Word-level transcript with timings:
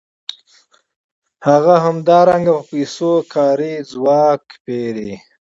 هغه 1.47 1.75
همدارنګه 1.85 2.51
په 2.57 2.63
پیسو 2.71 3.11
کاري 3.33 3.73
ځواک 3.91 4.43
پېري 4.63 5.11